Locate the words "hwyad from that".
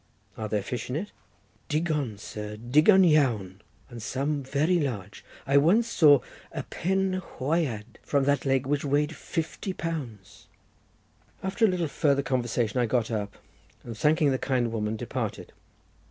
7.23-8.43